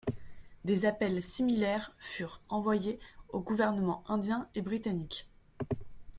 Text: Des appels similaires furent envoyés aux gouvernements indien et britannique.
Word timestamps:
Des 0.65 0.87
appels 0.87 1.21
similaires 1.21 1.93
furent 1.99 2.41
envoyés 2.49 2.97
aux 3.29 3.39
gouvernements 3.39 4.03
indien 4.07 4.47
et 4.55 4.63
britannique. 4.63 5.29